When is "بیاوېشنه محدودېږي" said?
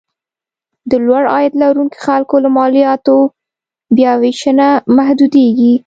3.95-5.73